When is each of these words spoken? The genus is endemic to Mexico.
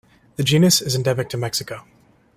The 0.37 0.43
genus 0.43 0.81
is 0.81 0.95
endemic 0.95 1.29
to 1.29 1.37
Mexico. 1.37 1.85